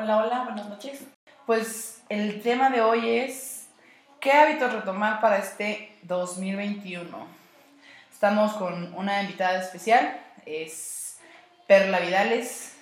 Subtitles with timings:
[0.00, 1.00] Hola, hola, buenas noches.
[1.44, 3.66] Pues el tema de hoy es
[4.20, 7.26] ¿qué hábitos retomar para este 2021?
[8.08, 10.16] Estamos con una invitada especial,
[10.46, 11.18] es
[11.66, 12.76] Perla Vidales,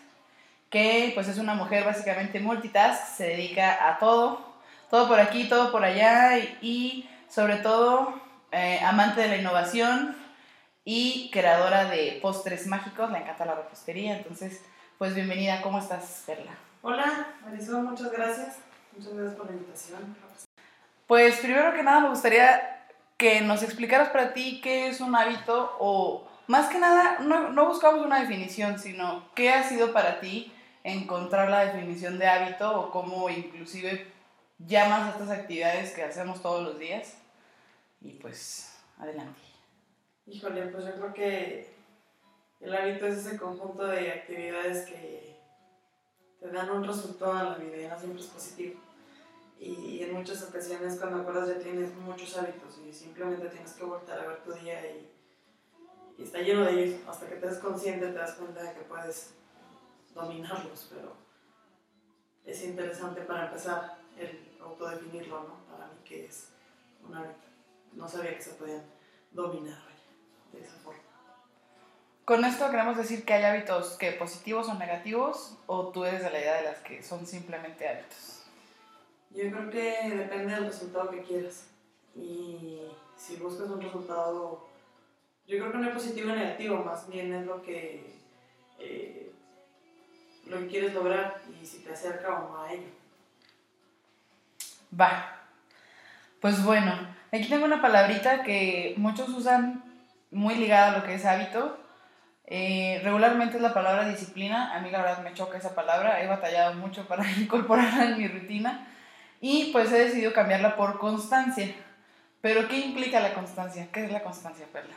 [0.69, 4.53] que pues es una mujer básicamente multitask, se dedica a todo,
[4.91, 8.21] todo por aquí, todo por allá y, sobre todo
[8.53, 10.15] eh, amante de la innovación
[10.85, 14.61] y creadora de postres mágicos, le encanta la repostería, entonces
[14.99, 16.66] pues bienvenida, ¿cómo estás Perla?
[16.89, 18.59] Hola, Marisol, muchas gracias.
[18.97, 20.17] Muchas gracias por la invitación.
[21.09, 22.87] Pues primero que nada me gustaría
[23.17, 27.67] que nos explicaras para ti qué es un hábito o más que nada no, no
[27.67, 30.53] buscamos una definición, sino qué ha sido para ti
[30.85, 34.07] encontrar la definición de hábito o cómo inclusive
[34.61, 37.19] llamas a estas actividades que hacemos todos los días.
[38.01, 39.41] Y pues, adelante.
[40.29, 41.75] Híjole, pues yo creo que
[42.61, 45.36] el hábito es ese conjunto de actividades que
[46.47, 48.81] te dan un resultado en la vida y no siempre es positivo.
[49.59, 54.21] Y en muchas ocasiones cuando acuerdas ya tienes muchos hábitos y simplemente tienes que voltar
[54.21, 55.11] a ver tu día y,
[56.19, 57.01] está lleno de ellos.
[57.09, 59.35] Hasta que te des consciente te das cuenta de que puedes
[60.15, 61.15] dominarlos, pero
[62.45, 65.67] es interesante para empezar el autodefinirlo, ¿no?
[65.71, 66.49] Para mí que es
[67.07, 67.49] un hábito.
[67.93, 68.85] No sabía que se podían
[69.33, 69.83] dominar
[70.53, 71.06] de esa forma.
[72.27, 76.31] Con esto queremos decir que hay hábitos que positivos o negativos, o tú eres de
[76.33, 78.43] la idea de las que son simplemente hábitos.
[79.31, 81.69] Yo creo que depende del resultado que quieras.
[82.17, 82.81] Y
[83.17, 84.67] si buscas un resultado,
[85.47, 88.13] yo creo que no es positivo o negativo, más bien es lo que,
[88.81, 89.31] eh,
[90.47, 92.89] lo que quieres lograr y si te acerca o no a ello.
[95.01, 95.47] Va.
[96.41, 96.93] Pues bueno,
[97.31, 99.85] aquí tengo una palabrita que muchos usan
[100.33, 101.86] muy ligada a lo que es hábito.
[102.47, 104.75] Eh, regularmente es la palabra disciplina.
[104.75, 106.23] A mí la verdad me choca esa palabra.
[106.23, 108.87] He batallado mucho para incorporarla en mi rutina.
[109.41, 111.75] Y pues he decidido cambiarla por constancia.
[112.41, 113.89] Pero ¿qué implica la constancia?
[113.93, 114.95] ¿Qué es la constancia, Perla?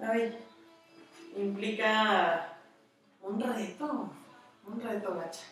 [0.00, 0.38] A ver,
[1.36, 2.52] implica
[3.20, 4.10] un reto,
[4.64, 5.44] un reto, gacha.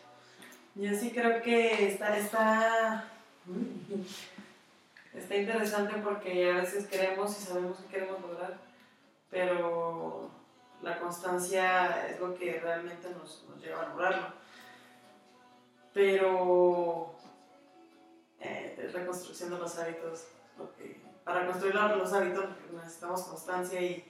[0.77, 3.05] Yo sí creo que está, está,
[5.15, 8.59] está interesante porque a veces queremos y sabemos que queremos lograr,
[9.31, 10.31] pero
[10.87, 14.27] la constancia es lo que realmente nos, nos lleva a lograrlo.
[15.93, 17.17] Pero
[18.39, 20.29] eh, es la construcción de los hábitos,
[21.25, 24.09] para construir los hábitos necesitamos constancia y.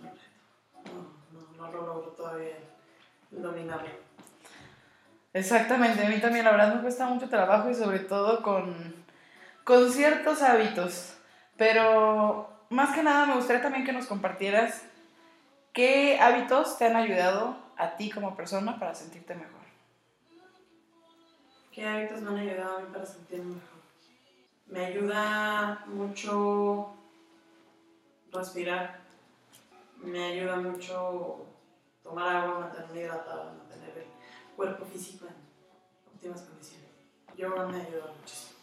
[0.00, 2.56] No, no, no lo logro todavía
[3.30, 3.90] dominarlo.
[5.34, 9.04] Exactamente, a mí también la verdad me cuesta mucho trabajo y sobre todo con,
[9.64, 11.18] con ciertos hábitos.
[11.58, 14.82] Pero más que nada me gustaría también que nos compartieras
[15.80, 19.64] qué hábitos te han ayudado a ti como persona para sentirte mejor.
[21.72, 23.80] ¿Qué hábitos me han ayudado a mí para sentirme mejor?
[24.66, 26.94] Me ayuda mucho
[28.30, 29.00] respirar.
[30.02, 31.46] Me ayuda mucho
[32.02, 34.06] tomar agua, mantenerme hidratada, mantener el
[34.56, 36.90] cuerpo físico en óptimas condiciones.
[37.38, 38.58] Yoga me ayuda muchísimo.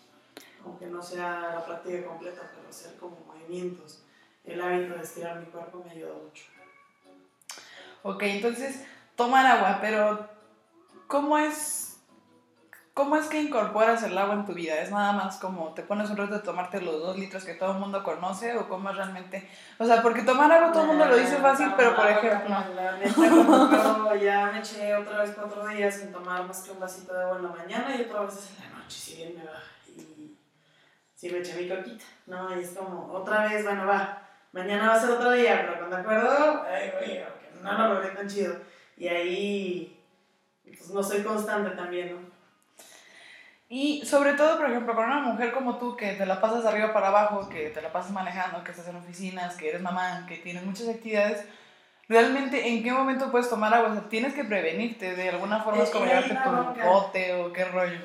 [0.64, 4.04] Aunque no sea la práctica completa, pero hacer como movimientos.
[4.44, 6.57] El hábito de estirar mi cuerpo me ayuda mucho.
[8.08, 8.86] Ok, entonces
[9.16, 10.30] tomar agua, pero
[11.08, 11.88] ¿cómo es
[12.98, 14.82] ¿Cómo es que incorporas el agua en tu vida?
[14.82, 17.74] ¿Es nada más como te pones un reto de tomarte los dos litros que todo
[17.74, 19.48] el mundo conoce o cómo es realmente?
[19.78, 22.50] O sea, porque tomar agua todo el mundo lo dice fácil, pero por ejemplo...
[22.50, 27.22] No, ya me eché otra vez cuatro días sin tomar más que un vasito de
[27.22, 29.72] agua en la mañana y otra vez en la noche, si bien me baja.
[29.96, 30.36] Y
[31.14, 32.60] sí me eché mi coquita, ¿no?
[32.60, 34.24] Y es como, otra vez, bueno, va,
[34.54, 37.28] mañana va a ser otro día, pero cuando acuerdo, ay, oye,
[37.62, 38.56] no lo logré tan chido.
[38.98, 40.00] Y ahí,
[40.66, 42.38] pues no soy constante también, ¿no?
[43.70, 46.94] Y sobre todo, por ejemplo, con una mujer como tú que te la pasas arriba
[46.94, 50.38] para abajo, que te la pasas manejando, que estás en oficinas, que eres mamá, que
[50.38, 51.46] tienes muchas actividades,
[52.08, 53.90] realmente en qué momento puedes tomar agua?
[53.90, 57.66] O sea, tienes que prevenirte, de alguna forma es como llevarte tu bote o qué
[57.66, 58.00] rollo.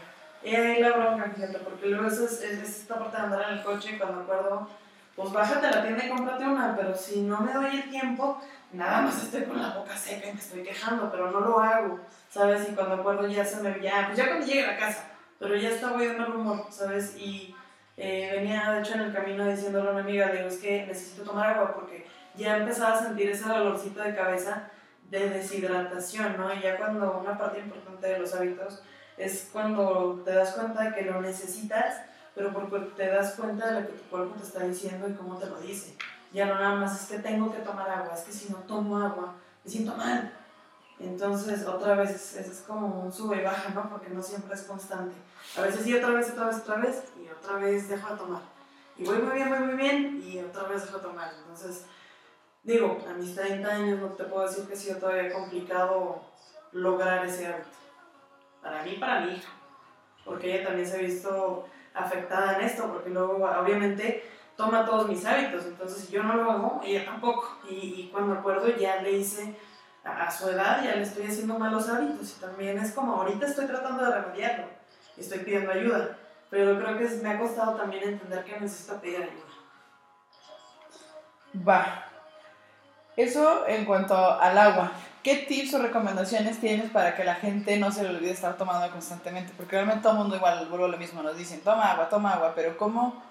[0.44, 3.58] Y ahí la bronca, fíjate, porque luego eso es, es, esta parte de andar en
[3.58, 4.68] el coche y cuando acuerdo,
[5.16, 8.40] pues bájate a la tienda y cómprate una, pero si no me doy el tiempo,
[8.72, 12.00] nada más estoy con la boca seca y me estoy quejando, pero no lo hago,
[12.30, 12.68] ¿sabes?
[12.68, 15.12] Y cuando acuerdo ya se me, ya, pues ya cuando llegue a la casa
[15.42, 17.16] pero ya estaba voy de mal humor, ¿sabes?
[17.18, 17.54] Y
[17.96, 21.24] eh, venía, de hecho, en el camino diciéndole a una amiga, digo, es que necesito
[21.24, 22.06] tomar agua porque
[22.36, 24.70] ya empezaba a sentir ese dolorcito de cabeza
[25.10, 26.54] de deshidratación, ¿no?
[26.54, 28.84] Y ya cuando una parte importante de los hábitos
[29.18, 32.00] es cuando te das cuenta de que lo necesitas,
[32.34, 35.36] pero porque te das cuenta de lo que tu cuerpo te está diciendo y cómo
[35.38, 35.96] te lo dice.
[36.32, 38.98] Ya no nada más es que tengo que tomar agua, es que si no tomo
[38.98, 39.34] agua
[39.64, 40.32] me siento mal.
[40.98, 43.90] Entonces, otra vez es, es como un sube y baja, ¿no?
[43.90, 45.14] Porque no siempre es constante.
[45.56, 48.42] A veces sí, otra vez, otra vez, otra vez, y otra vez dejo de tomar.
[48.96, 51.32] Y voy muy bien, voy muy bien, y otra vez dejo de tomar.
[51.38, 51.86] Entonces,
[52.62, 56.22] digo, a mis 30 años no te puedo decir que ha sido todavía complicado
[56.72, 57.68] lograr ese hábito.
[58.62, 59.50] Para mí, para mi hija.
[60.24, 64.24] Porque ella también se ha visto afectada en esto, porque luego, obviamente,
[64.56, 65.66] toma todos mis hábitos.
[65.66, 67.58] Entonces, si yo no lo hago, ella tampoco.
[67.68, 69.56] Y, y cuando acuerdo, ya le hice
[70.04, 72.36] a, su edad, ya le estoy haciendo malos hábitos.
[72.36, 74.66] Y también es como, ahorita estoy tratando de remediarlo.
[75.16, 76.16] Estoy pidiendo ayuda.
[76.50, 79.52] Pero creo que me ha costado también entender que necesito pedir ayuda.
[81.66, 82.06] Va.
[83.16, 84.92] Eso en cuanto al agua.
[85.22, 88.90] ¿Qué tips o recomendaciones tienes para que la gente no se le olvide estar tomando
[88.90, 89.52] constantemente?
[89.56, 92.54] Porque realmente todo el mundo igual, vuelvo lo mismo, nos dicen, toma agua, toma agua,
[92.56, 93.22] pero ¿cómo,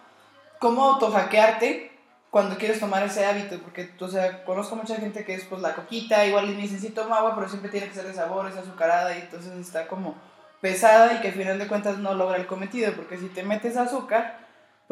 [0.59, 1.91] cómo autohackearte
[2.29, 3.59] cuando quieres tomar ese hábito?
[3.59, 6.79] Porque, o sea, conozco mucha gente que es pues la coquita, igual y me dicen,
[6.79, 9.87] sí, toma agua, pero siempre tiene que ser de sabor, es azucarada, y entonces está
[9.87, 10.15] como
[10.61, 13.75] pesada y que al final de cuentas no logra el cometido, porque si te metes
[13.75, 14.39] azúcar,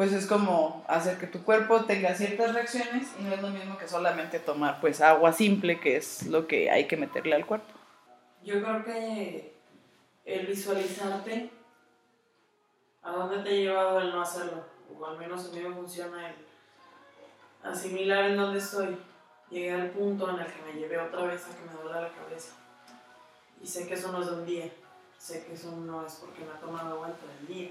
[0.00, 3.76] pues es como hacer que tu cuerpo tenga ciertas reacciones y no es lo mismo
[3.76, 7.68] que solamente tomar pues agua simple, que es lo que hay que meterle al cuerpo.
[8.42, 9.52] Yo creo que
[10.24, 11.50] el visualizarte
[13.02, 16.30] a dónde te ha llevado el no hacerlo, o al menos a mí me funciona
[16.30, 16.36] el
[17.62, 18.96] asimilar en dónde estoy.
[19.50, 22.08] Llegué al punto en el que me llevé otra vez a que me duela la
[22.08, 22.54] cabeza.
[23.60, 24.72] Y sé que eso no es de un día,
[25.18, 27.70] sé que eso no es porque me ha tomado vuelta del día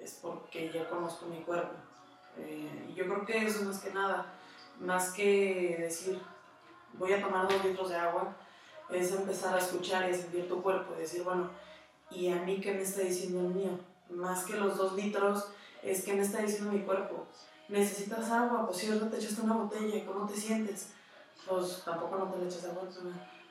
[0.00, 1.74] es porque ya conozco mi cuerpo.
[2.36, 4.26] Eh, yo creo que eso más que nada,
[4.80, 6.20] más que decir
[6.98, 8.34] voy a tomar dos litros de agua,
[8.90, 11.50] es empezar a escuchar y a sentir tu cuerpo y decir, bueno,
[12.10, 13.78] ¿y a mí qué me está diciendo el mío?
[14.10, 15.48] Más que los dos litros,
[15.82, 17.26] es que me está diciendo mi cuerpo.
[17.68, 18.66] ¿Necesitas agua?
[18.66, 20.92] Pues si ahora te echaste una botella, ¿cómo te sientes?
[21.48, 22.82] Pues tampoco no te le echas agua,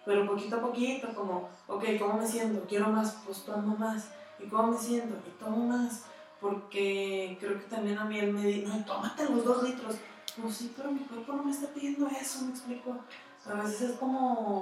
[0.05, 2.65] pero poquito a poquito, como, ok, ¿cómo me siento?
[2.67, 4.09] Quiero más, pues tomo más.
[4.39, 5.15] ¿Y cómo me siento?
[5.25, 6.03] Y tomo más
[6.43, 9.95] porque creo que también a mí él me dijo, no, tómate los dos litros.
[10.35, 12.99] Pues sí, pero mi cuerpo no me está pidiendo eso, me explico.
[13.45, 14.61] A veces es como,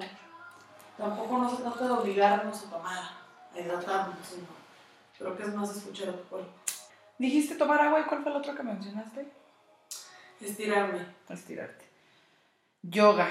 [0.95, 4.47] tampoco no se trata de obligarnos a tomar, a hidratarnos, sino
[5.17, 6.51] creo que es más escuchar a tu cuerpo.
[7.17, 9.31] Dijiste tomar agua y cuál fue el otro que mencionaste?
[10.39, 11.07] Estirarme.
[11.29, 11.85] Estirarte.
[12.83, 13.27] Yoga.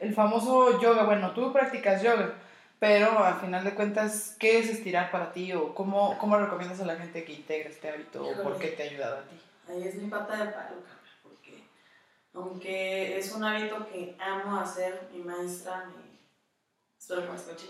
[0.00, 2.34] El famoso yoga, bueno, tú practicas yoga.
[2.78, 6.86] Pero al final de cuentas, ¿qué es estirar para ti o cómo, cómo recomiendas a
[6.86, 9.36] la gente que integre este hábito o por qué te ha ayudado a ti?
[9.68, 10.76] Ahí es mi pata de palo,
[11.22, 11.64] porque
[12.32, 16.18] aunque es un hábito que amo hacer, mi maestra, mi,
[16.96, 17.66] espero que me escuche,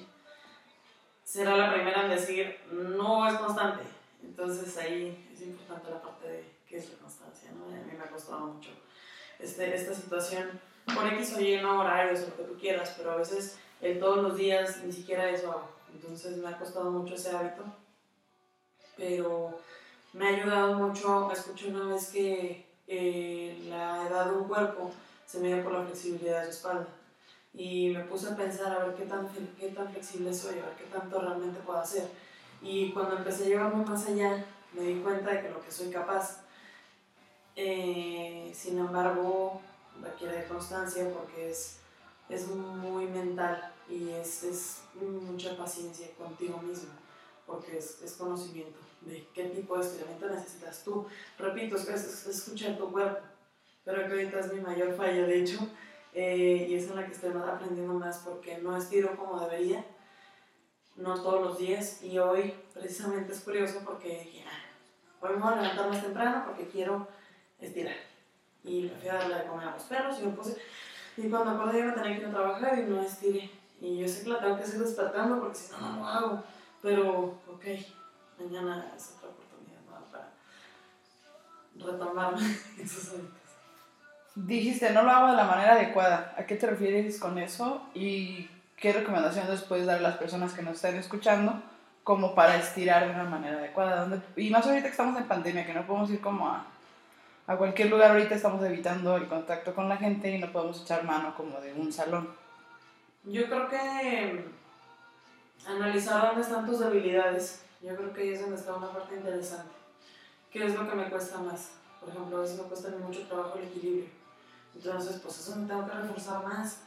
[1.25, 3.85] será la primera en decir, no es constante.
[4.23, 7.65] Entonces ahí es importante la parte de qué es la constancia, ¿no?
[7.67, 8.71] A mí me ha costado mucho
[9.39, 10.61] este, esta situación,
[10.95, 14.19] por X o Y, no horarios lo que tú quieras, pero a veces el todos
[14.19, 15.69] los días ni siquiera eso hago.
[15.93, 17.65] Entonces me ha costado mucho ese hábito,
[18.97, 19.59] pero
[20.13, 21.31] me ha ayudado mucho.
[21.33, 24.91] Escuché una vez que eh, la edad de un cuerpo
[25.27, 26.89] se mide por la flexibilidad de su espalda.
[27.55, 29.29] Y me puse a pensar a ver qué tan,
[29.59, 32.09] qué tan flexible soy, a ver qué tanto realmente puedo hacer.
[32.63, 35.91] Y cuando empecé a llevarme más allá, me di cuenta de que lo que soy
[35.91, 36.43] capaz.
[37.57, 39.61] Eh, sin embargo,
[40.01, 41.79] requiere de constancia porque es
[42.29, 46.91] es muy mental y es, es mucha paciencia contigo mismo,
[47.47, 51.07] porque es, es, conocimiento de qué tipo de estiramiento necesitas tú.
[51.39, 53.21] Repito, es, es, escuchar tu cuerpo,
[53.85, 55.59] pero que ahorita es mi mayor falla, de hecho,
[56.13, 59.85] eh, y es en la que estoy aprendiendo más porque no estiro como debería,
[60.97, 65.53] no todos los días, y hoy precisamente es curioso porque dije, ah, hoy me voy
[65.55, 67.09] a levantar más temprano porque quiero
[67.59, 67.97] estirar.
[68.65, 70.57] Y me fui a darle de comer a los perros y me puse
[71.19, 73.51] y cuando acordé iba a tener que ir a trabajar y no estiré.
[73.81, 76.45] Y yo sé que la tengo que seguir despertando porque si no, no lo hago.
[76.81, 77.65] Pero, ok,
[78.39, 79.81] mañana es otra oportunidad
[80.13, 80.31] para
[81.75, 82.35] retomar
[82.79, 83.35] esos hábitos.
[84.37, 86.35] Dijiste, no lo hago de la manera adecuada.
[86.39, 87.83] ¿A qué te refieres con eso?
[87.95, 91.61] ¿Y qué recomendaciones puedes dar a las personas que nos están escuchando
[92.05, 94.23] como para estirar de una manera adecuada?
[94.37, 96.65] Y más ahorita que estamos en pandemia, que no podemos ir como a
[97.49, 101.03] a cualquier lugar ahorita estamos evitando el contacto con la gente y no podemos echar
[101.03, 102.29] mano como de un salón.
[103.25, 104.45] Yo creo que
[105.67, 109.73] analizar dónde están tus debilidades, yo creo que ahí es donde está una parte interesante.
[110.53, 111.71] ¿Qué es lo que me cuesta más?
[111.99, 114.11] Por ejemplo, a veces me cuesta mucho trabajo el equilibrio.
[114.75, 116.81] Entonces, pues eso me tengo que reforzar más.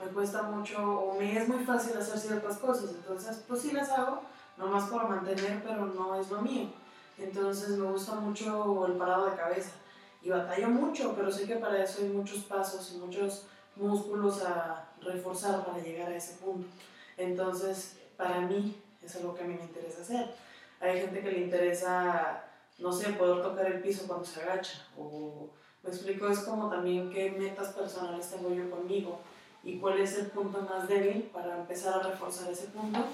[0.00, 2.90] Me cuesta mucho, o me es muy fácil hacer ciertas cosas.
[2.90, 4.22] Entonces, pues sí las hago,
[4.56, 6.70] nomás por mantener, pero no es lo mío.
[7.16, 9.70] Entonces, me gusta mucho el parado de cabeza
[10.22, 13.46] y batallo mucho, pero sé que para eso hay muchos pasos y muchos
[13.76, 16.66] músculos a, reforzar para llegar a ese punto.
[17.16, 20.34] Entonces, para mí, es algo que a mí me interesa hacer.
[20.80, 22.44] Hay gente que le interesa,
[22.78, 24.86] no sé, poder tocar el piso cuando se agacha.
[24.98, 25.48] O,
[25.84, 29.20] me explico, es como también qué metas personales tengo yo conmigo
[29.62, 33.04] y cuál es el punto más débil para empezar a reforzar ese punto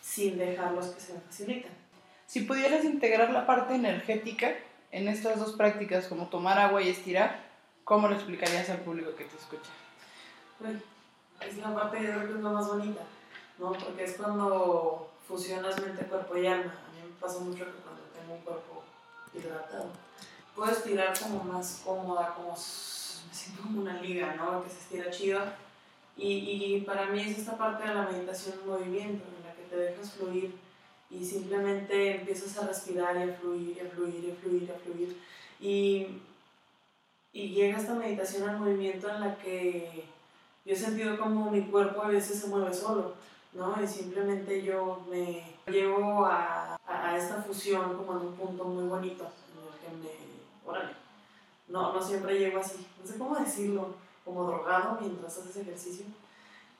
[0.00, 1.72] sin dejarlos que se me faciliten.
[2.26, 4.56] Si pudieras integrar la parte energética
[4.96, 7.44] en estas dos prácticas, como tomar agua y estirar,
[7.84, 9.70] ¿cómo lo explicarías al público que te escucha?
[11.38, 13.02] es la parte creo que es la más bonita,
[13.58, 13.72] ¿no?
[13.72, 16.72] Porque es cuando fusionas mente, cuerpo y alma.
[16.72, 18.84] A mí me pasa mucho que cuando tengo un cuerpo
[19.34, 19.90] hidratado,
[20.54, 24.64] puedo estirar como más cómoda, como me siento como una liga, ¿no?
[24.64, 25.42] Que se estira chido.
[26.16, 29.62] Y, y para mí es esta parte de la meditación en movimiento, en la que
[29.64, 30.54] te dejas fluir
[31.10, 34.70] y simplemente empiezas a respirar y a fluir, y a fluir, y a fluir, y
[34.70, 35.22] a fluir.
[35.60, 36.06] Y,
[37.32, 40.04] y llega esta meditación al movimiento en la que
[40.64, 43.14] yo he sentido como mi cuerpo a veces se mueve solo,
[43.52, 43.80] ¿no?
[43.82, 49.24] Y simplemente yo me llevo a, a, esta fusión como en un punto muy bonito,
[49.84, 50.92] en el que me, órale,
[51.68, 53.94] no, no siempre llego así, no sé cómo decirlo,
[54.24, 56.06] como drogado mientras haces ejercicio.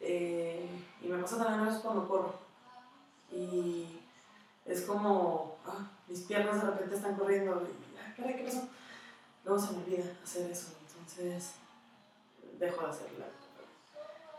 [0.01, 0.69] Eh,
[1.01, 2.35] y me pasa también a veces cuando corro.
[3.33, 4.01] Y
[4.67, 8.69] es como, ah, mis piernas de repente están corriendo y, ah, caray, ¿qué pasó?
[9.45, 11.53] Luego se me olvida hacer eso, entonces
[12.59, 13.25] dejo de hacerlo.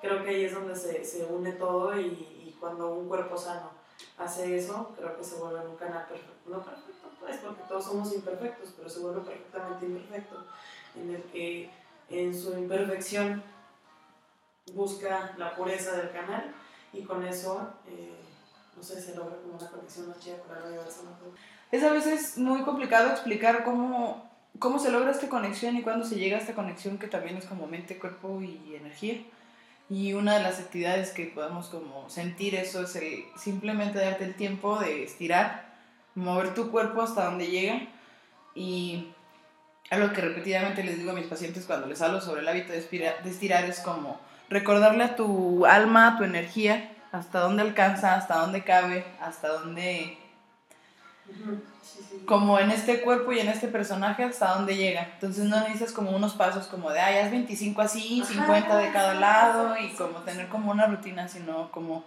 [0.01, 3.72] Creo que ahí es donde se, se une todo y, y, cuando un cuerpo sano
[4.17, 6.50] hace eso, creo que se vuelve un canal perfecto.
[6.50, 10.46] No perfecto, pues, porque todos somos imperfectos, pero se vuelve perfectamente imperfecto,
[10.96, 11.72] en el que
[12.10, 13.43] en su imperfección
[14.74, 16.53] busca la pureza del canal
[16.91, 17.74] y con eso...
[17.88, 18.27] Eh,
[18.77, 20.38] no sé, se logra como una conexión más chida.
[21.72, 24.29] Es a veces muy complicado explicar cómo,
[24.60, 27.46] cómo se logra esta conexión y cuándo se llega a esta conexión que también es
[27.46, 29.22] como mente, cuerpo y energía.
[29.89, 34.36] Y una de las actividades que podemos como sentir eso es el simplemente darte el
[34.36, 35.65] tiempo de estirar,
[36.13, 37.88] mover tu cuerpo hasta donde llega
[38.53, 39.07] y
[39.89, 42.81] algo que repetidamente les digo a mis pacientes cuando les hablo sobre el hábito de,
[42.81, 44.19] de estirar es como
[44.50, 50.18] recordarle a tu alma, a tu energía, hasta dónde alcanza, hasta dónde cabe, hasta dónde...
[52.26, 55.10] Como en este cuerpo y en este personaje, hasta dónde llega.
[55.14, 59.14] Entonces no necesitas como unos pasos como de, ay, haz 25 así, 50 de cada
[59.14, 62.04] lado y como tener como una rutina, sino como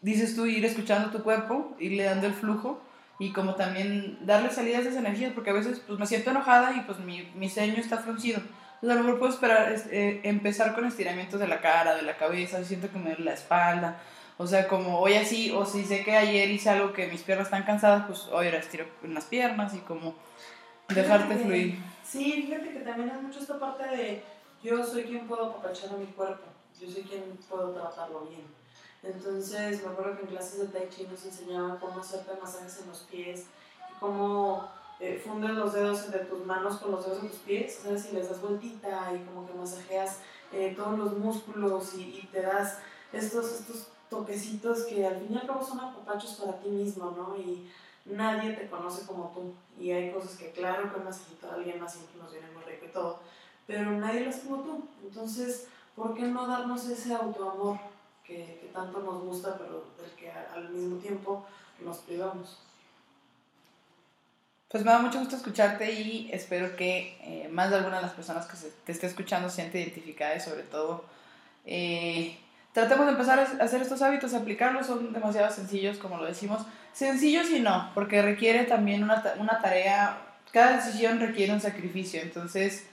[0.00, 2.82] dices tú, ir escuchando tu cuerpo, irle dando el flujo
[3.18, 6.72] y como también darle salida a esas energías, porque a veces pues me siento enojada
[6.76, 8.40] y pues mi, mi ceño está fruncido.
[8.74, 12.16] Entonces a lo mejor puedo esperar, eh, empezar con estiramientos de la cara, de la
[12.16, 14.00] cabeza, siento que me duele la espalda,
[14.42, 17.46] o sea, como hoy así, o si sé que ayer hice algo que mis piernas
[17.46, 20.16] están cansadas, pues hoy ahora estiro en las piernas y como
[20.88, 21.78] dejarte fluir.
[22.04, 24.22] Sí, fíjate que también es mucho esta parte de
[24.60, 26.42] yo soy quien puedo apapachar a mi cuerpo,
[26.80, 28.42] yo soy quien puedo tratarlo bien.
[29.04, 32.88] Entonces, me acuerdo que en clases de Tai Chi nos enseñaban cómo hacerte masajes en
[32.88, 33.44] los pies
[33.90, 34.68] y cómo
[34.98, 38.08] eh, fundes los dedos de tus manos con los dedos de tus pies, ¿sabes?
[38.10, 40.18] Y les das vueltita y como que masajeas
[40.52, 42.78] eh, todos los músculos y, y te das
[43.12, 47.34] estos, estos toquecitos que al fin y al cabo son apapachos para ti mismo, ¿no?
[47.36, 47.66] Y
[48.04, 49.54] nadie te conoce como tú.
[49.82, 52.62] Y hay cosas que, claro, que un masajito a alguien más siempre nos viene muy
[52.64, 53.20] rico y todo,
[53.66, 54.84] pero nadie hace como tú.
[55.02, 57.78] Entonces, ¿por qué no darnos ese autoamor
[58.22, 61.46] que, que tanto nos gusta, pero del que al mismo tiempo
[61.82, 62.58] nos privamos?
[64.68, 68.12] Pues me da mucho gusto escucharte y espero que eh, más de alguna de las
[68.12, 71.04] personas que se, te esté escuchando se siente identificada y sobre todo
[71.66, 72.38] eh,
[72.72, 76.62] tratemos de empezar a hacer estos hábitos, aplicarlos, son demasiado sencillos, como lo decimos.
[76.92, 80.18] Sencillos y no, porque requiere también una, una tarea,
[80.52, 82.86] cada decisión requiere un sacrificio, entonces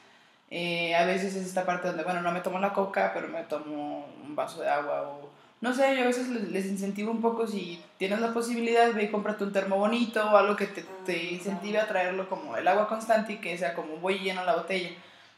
[0.52, 3.44] eh, a veces es esta parte donde, bueno, no me tomo la coca, pero me
[3.44, 5.30] tomo un vaso de agua o...
[5.62, 9.12] No sé, yo a veces les, incentivo un poco si tienes la posibilidad, ve y
[9.12, 12.88] cómprate un termo bonito o algo que te, te incentive a traerlo como el agua
[12.88, 14.92] constante y que sea como voy lleno la botella.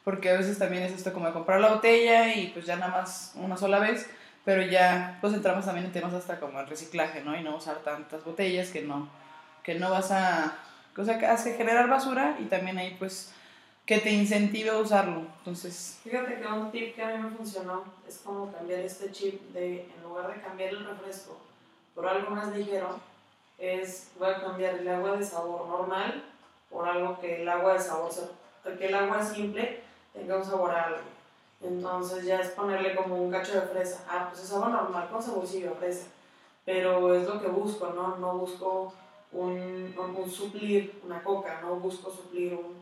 [0.03, 2.91] Porque a veces también es esto como de comprar la botella y pues ya nada
[2.91, 4.07] más una sola vez
[4.43, 7.37] pero ya pues entramos también en temas hasta como el reciclaje, ¿no?
[7.37, 9.07] Y no usar tantas botellas que no,
[9.63, 10.57] que no vas a,
[10.97, 13.33] o sea, que hace generar basura y también ahí pues
[13.85, 15.99] que te incentive a usarlo, entonces...
[16.03, 19.81] Fíjate que un tip que a mí me funcionó es como cambiar este chip de,
[19.81, 21.37] en lugar de cambiar el refresco
[21.93, 22.99] por algo más ligero,
[23.57, 26.23] es voy a cambiar el agua de sabor normal
[26.69, 28.11] por algo que el agua de sabor,
[28.77, 29.81] que el agua simple
[30.13, 31.20] tenga un sabor a algo.
[31.63, 34.03] Entonces ya es ponerle como un cacho de fresa.
[34.09, 36.07] Ah, pues es agua normal con saborcillo de fresa.
[36.65, 38.17] Pero es lo que busco, ¿no?
[38.17, 38.93] No busco
[39.31, 42.75] un, un, suplir una coca, no busco suplir un...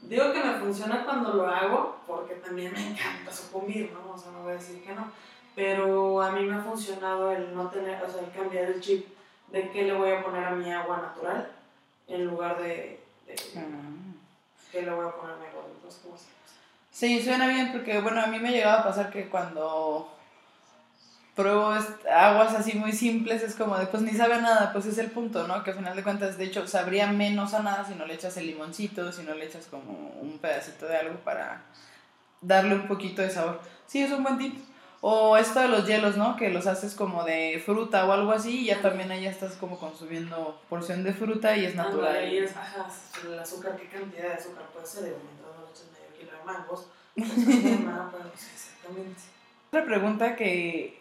[0.00, 4.12] Digo que me funciona cuando lo hago porque también me encanta sucumbir, ¿no?
[4.12, 5.10] O sea, no voy a decir que no.
[5.54, 9.06] pero a mí me ha funcionado el no tener, o sea, el cambiar el chip
[9.50, 11.50] de qué le voy a poner a mi agua natural
[12.08, 14.14] en lugar de, de Mm.
[14.70, 16.26] qué le voy a poner a mi agua de otras cosas.
[16.94, 20.08] Sí, suena bien porque, bueno, a mí me llegaba a pasar que cuando
[21.34, 21.74] pruebo
[22.08, 25.10] aguas así muy simples es como de, pues ni sabe a nada, pues es el
[25.10, 25.64] punto, ¿no?
[25.64, 28.36] Que al final de cuentas, de hecho, sabría menos a nada si no le echas
[28.36, 31.62] el limoncito, si no le echas como un pedacito de algo para
[32.40, 33.60] darle un poquito de sabor.
[33.88, 34.56] Sí, es un buen tip.
[35.00, 36.36] O esto de los hielos, ¿no?
[36.36, 39.80] Que los haces como de fruta o algo así y ya también ahí estás como
[39.80, 42.14] consumiendo porción de fruta y es natural.
[42.14, 42.86] Ándale, y es, ajá,
[43.26, 45.04] el azúcar, ¿qué cantidad de azúcar puede ser?
[45.06, 49.20] Digo, mientras no le eches medio kilo de mangos, pues pues exactamente.
[49.68, 51.00] Otra pregunta que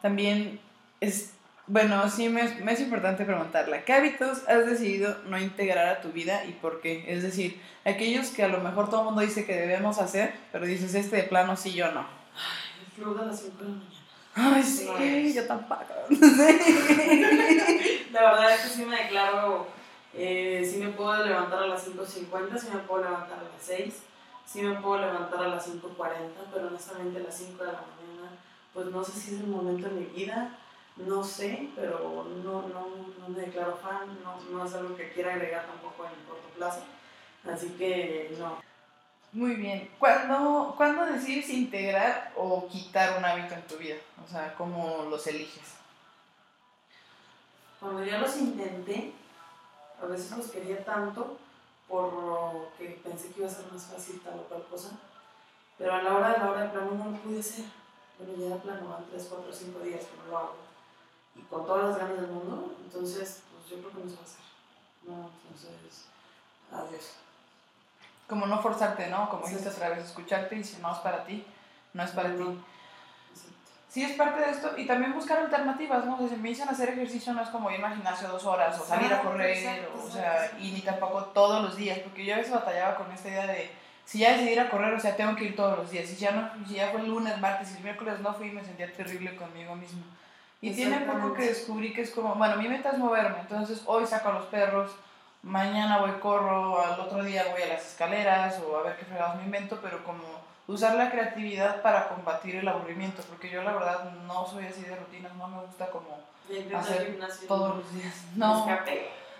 [0.00, 0.60] también
[1.00, 1.32] es,
[1.66, 3.84] bueno, sí me, me es importante preguntarla.
[3.84, 7.04] ¿Qué hábitos has decidido no integrar a tu vida y por qué?
[7.08, 10.66] Es decir, aquellos que a lo mejor todo el mundo dice que debemos hacer, pero
[10.66, 12.06] dices, este de plano sí, yo no.
[12.80, 14.02] El flow de las 5 de la mañana.
[14.34, 15.94] Ay, sí, No yo tampoco.
[18.12, 19.66] La verdad es que sí me declaro,
[20.14, 23.94] eh, sí me puedo levantar a las 5.50, sí me puedo levantar a las 6,
[24.46, 26.10] sí me puedo levantar a las 5.40,
[26.52, 28.30] pero honestamente a las 5 de la mañana,
[28.72, 30.58] pues no sé si es el momento de mi vida,
[30.96, 35.34] no sé, pero no, no, no me declaro fan, no, no es algo que quiera
[35.34, 36.82] agregar tampoco en el corto plazo,
[37.50, 38.60] así que no.
[39.32, 39.90] Muy bien.
[39.98, 43.96] ¿Cuándo, ¿Cuándo decides integrar o quitar un hábito en tu vida?
[44.22, 45.76] O sea, ¿cómo los eliges?
[47.80, 49.12] Cuando ya los intenté,
[50.02, 51.38] a veces los quería tanto
[51.88, 54.90] porque pensé que iba a ser más fácil tal o cual cosa,
[55.78, 57.64] pero a la hora de la hora de plano no lo pude hacer.
[58.18, 60.54] Bueno, ya de plano van 3, 4, 5 días que no lo hago
[61.34, 64.22] y con todas las ganas del mundo, entonces pues yo creo que no se va
[64.22, 64.44] a hacer.
[65.04, 66.04] No, entonces,
[66.70, 67.12] adiós.
[68.28, 69.28] Como no forzarte, ¿no?
[69.28, 69.50] Como Sí.
[69.50, 71.44] dijiste otra vez, escucharte y si no es para ti,
[71.92, 72.64] no es para ti.
[73.92, 74.72] Sí, es parte de esto.
[74.78, 76.14] Y también buscar alternativas, ¿no?
[76.14, 78.80] O sea, si me dicen hacer ejercicio, no es como ir al gimnasio dos horas
[78.80, 82.32] o salir a correr, exacto, o sea, y ni tampoco todos los días, porque yo
[82.32, 83.70] a veces batallaba con esta idea de,
[84.06, 86.08] si ya decidí ir a correr, o sea, tengo que ir todos los días.
[86.08, 88.64] Si ya, no, si ya fue el lunes, martes y el miércoles no fui, me
[88.64, 90.02] sentía terrible conmigo mismo.
[90.62, 94.06] Y tiene poco que descubrí que es como, bueno, mi meta es moverme, entonces hoy
[94.06, 94.90] saco a los perros,
[95.42, 99.36] mañana voy corro, al otro día voy a las escaleras o a ver qué fregados
[99.36, 100.22] me invento, pero como
[100.66, 104.96] usar la creatividad para combatir el aburrimiento, porque yo la verdad no soy así de
[104.96, 106.32] rutinas, no me gusta como
[106.76, 108.14] Hacer todos los días.
[108.36, 108.66] No,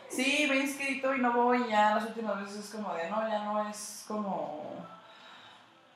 [0.09, 3.29] sí, me he inscrito y no voy ya, las últimas veces es como de, no,
[3.29, 4.87] ya no es como...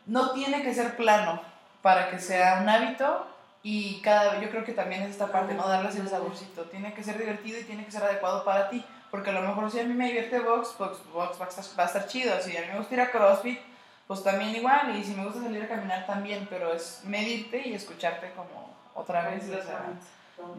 [0.05, 1.41] No tiene que ser plano
[1.83, 3.27] para que sea un hábito
[3.63, 5.67] y cada yo creo que también es esta parte, ¿no?
[5.67, 6.63] Darles el saborcito.
[6.65, 8.85] Tiene que ser divertido y tiene que ser adecuado para ti.
[9.11, 11.65] Porque a lo mejor si a mí me divierte box, box, box va, a estar,
[11.77, 12.41] va a estar chido.
[12.41, 13.59] Si a mí me gusta ir a CrossFit,
[14.07, 14.97] pues también igual.
[14.97, 16.47] Y si me gusta salir a caminar también.
[16.49, 19.45] Pero es medirte y escucharte como otra vez.
[19.49, 19.93] o sea,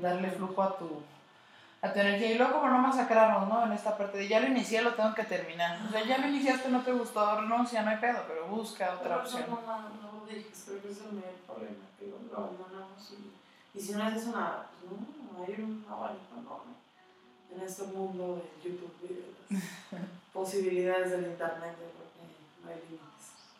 [0.02, 1.02] darle flujo a tu,
[1.82, 2.32] a tu energía.
[2.32, 3.66] Y luego como no masacrarnos, ¿no?
[3.66, 5.80] En esta parte de ya lo inicié, lo tengo que terminar.
[5.88, 9.10] O sea, ya lo iniciaste, no te gustó, renuncia, no hay pedo, pero busca otra
[9.10, 9.44] Pero opción.
[9.50, 13.82] No, no, no, no creo que es el mayor problema, que lo abandonamos y, y
[13.82, 16.74] si no haces una, pues no, hay un abanico enorme
[17.56, 18.92] en este mundo de YouTube
[19.50, 19.62] las
[20.34, 23.17] posibilidades del internet, yo creo que no hay límites.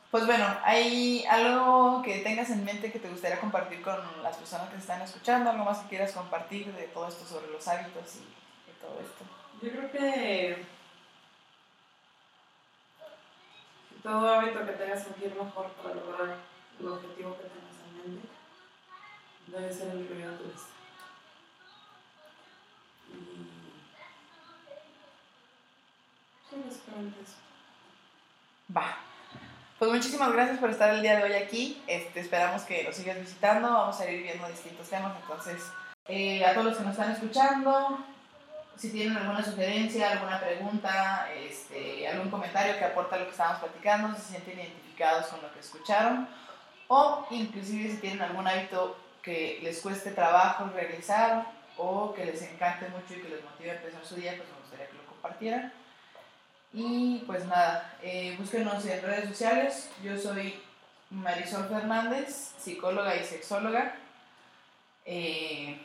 [0.10, 4.70] Pues bueno, ¿hay algo que tengas en mente que te gustaría compartir con las personas
[4.70, 5.50] que te están escuchando?
[5.50, 9.26] ¿Algo más que quieras compartir de todo esto sobre los hábitos y de todo esto?
[9.62, 10.66] Yo creo que
[14.02, 16.38] todo hábito que te haga sentir mejor para lograr
[16.80, 18.30] el objetivo que tengas en mente
[19.48, 20.70] debe ser incluido en tu lista.
[23.10, 23.14] Y
[26.50, 27.36] sí, básicamente eso.
[28.74, 29.07] Va.
[29.80, 31.84] Pues muchísimas gracias por estar el día de hoy aquí.
[31.86, 33.72] Este, esperamos que nos sigas visitando.
[33.72, 35.16] Vamos a ir viendo distintos temas.
[35.22, 35.62] Entonces,
[36.08, 38.00] eh, a todos los que nos están escuchando,
[38.76, 44.16] si tienen alguna sugerencia, alguna pregunta, este, algún comentario que aporta lo que estábamos platicando,
[44.16, 46.28] si se sienten identificados con lo que escucharon,
[46.88, 52.90] o inclusive si tienen algún hábito que les cueste trabajo realizar o que les encante
[52.90, 55.72] mucho y que les motive a empezar su día, pues me gustaría que lo compartieran.
[56.74, 59.90] Y pues nada, eh, búsquenos en redes sociales.
[60.04, 60.60] Yo soy
[61.10, 63.96] Marisol Fernández, psicóloga y sexóloga.
[65.06, 65.82] Eh,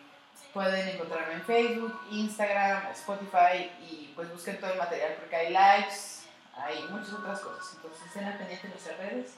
[0.53, 6.25] pueden encontrarme en Facebook, Instagram, Spotify y pues busquen todo el material porque hay lives,
[6.57, 7.75] hay muchas otras cosas.
[7.77, 9.35] Entonces estén al pendiente de nuestras redes.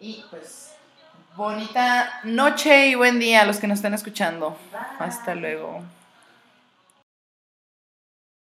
[0.00, 0.74] Y pues
[1.36, 4.58] bonita noche y buen día a los que nos están escuchando.
[4.72, 5.06] Bye.
[5.06, 5.82] Hasta luego.